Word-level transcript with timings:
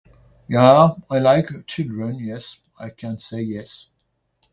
Yah, 0.47 0.95
I 1.11 1.19
like 1.19 1.67
children, 1.67 2.17
yes. 2.17 2.57
I 2.79 2.89
can 2.89 3.19
say 3.19 3.41
yes. 3.43 3.91